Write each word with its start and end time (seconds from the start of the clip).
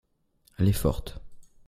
les 0.57 0.73
fortes. 0.73 1.21